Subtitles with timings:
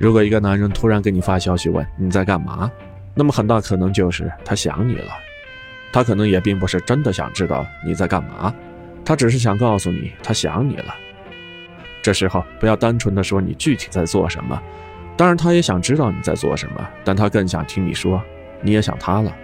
[0.00, 2.72] 如果一个男人突然给你发消息问你在干嘛，
[3.14, 5.12] 那么很大可能就是他想你了。
[5.92, 8.54] 他可能也并不是真的想知道你在干嘛，
[9.04, 10.94] 他只是想告诉你他想你了。
[12.00, 14.58] 这时候不要单纯的说你具体在做什么，
[15.18, 18.22] 当然他也想知道你在做什么，但他更想听你说
[18.62, 19.36] 你也想他了。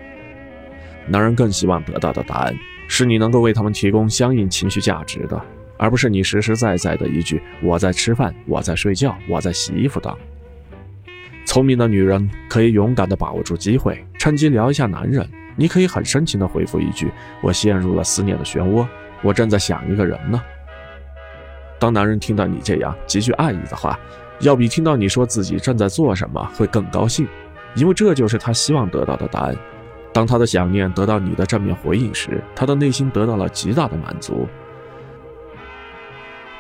[1.07, 2.57] 男人更希望得到的答案
[2.89, 5.39] 是你能够为他们提供相应情绪价值的，
[5.77, 10.17] 而不是你实实在在的一句我在吃饭，我在睡觉，我在洗衣服等。
[11.57, 15.27] 聪明的女人可以勇敢地把握住机会，趁机聊一下男人。
[15.57, 17.11] 你可以很深情地回复一句
[17.41, 18.87] ：“我陷入了思念的漩涡，
[19.23, 20.39] 我正在想一个人呢。”
[21.81, 23.99] 当男人听到你这样极具爱意的话，
[24.41, 27.27] 要比听到你说自己正在做什么会更高兴，
[27.75, 29.57] 因为这就是他希望得到的答案。
[30.13, 34.47] 当他的想念得到你的正面回应时，他的内心得到了极大的满足。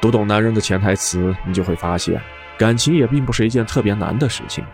[0.00, 2.18] 读懂男人的潜台词，你就会发现。
[2.58, 4.64] 感情也并不是一件特别难的事情。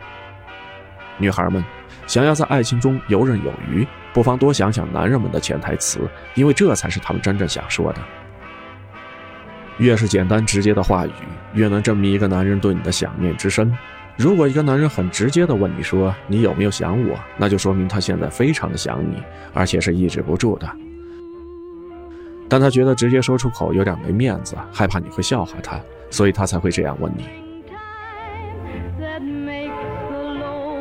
[1.19, 1.63] 女孩们
[2.07, 6.01] 想要在爱情中游刃有余，不妨多想想男人们的潜台词，
[6.35, 7.99] 因为这才是他们真正想说的。
[9.79, 11.13] 越是简单直接的话语，
[11.55, 13.77] 越能证明一个男人对你的想念之深。
[14.17, 19.23] 如果一个男人很直接的问你说你有没有想我，那就说明他现在非常的想你，
[19.55, 20.69] 而且是抑制不住的。
[22.49, 27.42] 但他觉得直接说出口有点没面子，害怕你会笑话他，所以他才会这样问你。
[29.03, 30.72] that makes the law.